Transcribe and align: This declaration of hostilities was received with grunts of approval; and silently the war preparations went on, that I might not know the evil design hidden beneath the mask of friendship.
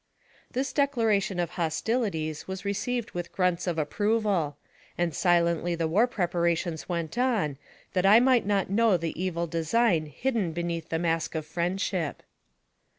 This 0.51 0.73
declaration 0.73 1.39
of 1.39 1.51
hostilities 1.51 2.47
was 2.47 2.65
received 2.65 3.11
with 3.11 3.31
grunts 3.31 3.67
of 3.67 3.77
approval; 3.77 4.57
and 4.97 5.13
silently 5.13 5.75
the 5.75 5.87
war 5.87 6.07
preparations 6.07 6.89
went 6.89 7.19
on, 7.19 7.59
that 7.93 8.03
I 8.07 8.19
might 8.19 8.47
not 8.47 8.71
know 8.71 8.97
the 8.97 9.13
evil 9.23 9.45
design 9.45 10.07
hidden 10.07 10.53
beneath 10.53 10.89
the 10.89 10.97
mask 10.97 11.35
of 11.35 11.45
friendship. 11.45 12.23